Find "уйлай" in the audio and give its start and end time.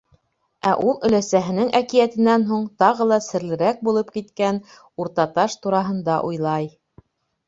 6.31-6.67